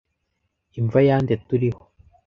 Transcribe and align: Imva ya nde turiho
Imva 0.79 0.99
ya 1.07 1.17
nde 1.23 1.33
turiho 1.47 1.81